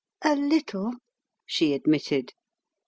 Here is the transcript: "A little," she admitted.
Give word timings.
"A 0.23 0.35
little," 0.35 0.93
she 1.45 1.73
admitted. 1.75 2.33